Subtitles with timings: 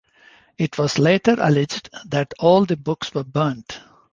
[0.57, 3.81] It was later alleged that all the books were burnt.